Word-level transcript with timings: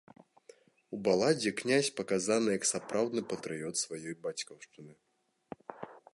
У 0.97 0.99
баладзе 1.07 1.51
князь 1.59 1.91
паказаны 1.99 2.49
як 2.57 2.63
сапраўдны 2.73 3.21
патрыёт 3.35 3.75
сваёй 3.83 4.15
бацькаўшчыны. 4.27 4.93